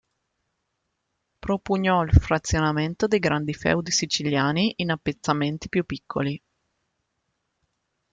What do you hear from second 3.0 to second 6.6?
dei grandi feudi siciliani in appezzamenti più piccoli.